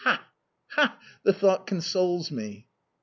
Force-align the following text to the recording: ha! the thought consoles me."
ha! 0.03 0.97
the 1.21 1.31
thought 1.31 1.67
consoles 1.67 2.31
me." 2.31 2.67